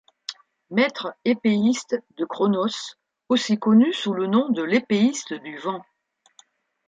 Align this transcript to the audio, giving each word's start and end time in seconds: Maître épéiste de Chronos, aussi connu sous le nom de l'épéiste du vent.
Maître 0.71 1.13
épéiste 1.25 1.95
de 2.17 2.25
Chronos, 2.25 2.95
aussi 3.29 3.59
connu 3.59 3.93
sous 3.93 4.13
le 4.13 4.25
nom 4.25 4.49
de 4.49 4.63
l'épéiste 4.63 5.33
du 5.35 5.59
vent. 5.59 5.85